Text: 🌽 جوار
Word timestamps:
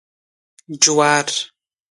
🌽 0.67 0.79
جوار 0.81 1.27